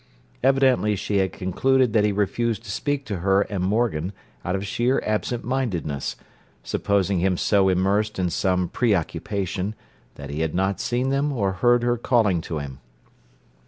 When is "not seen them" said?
10.55-11.31